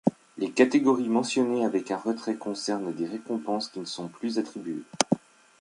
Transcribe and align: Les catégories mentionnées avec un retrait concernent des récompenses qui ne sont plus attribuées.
Les 0.39 0.49
catégories 0.49 1.09
mentionnées 1.09 1.63
avec 1.63 1.91
un 1.91 1.97
retrait 1.97 2.35
concernent 2.35 2.91
des 2.91 3.05
récompenses 3.05 3.69
qui 3.69 3.79
ne 3.81 3.85
sont 3.85 4.07
plus 4.07 4.39
attribuées. 4.39 4.81